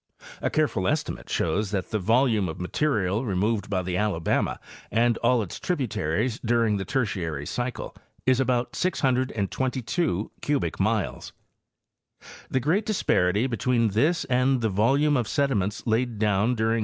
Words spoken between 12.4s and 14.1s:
The great dis parity between